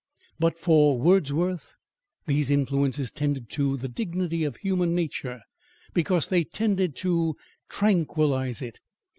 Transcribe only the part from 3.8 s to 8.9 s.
dignity of human nature, because they tended to tranquillise it.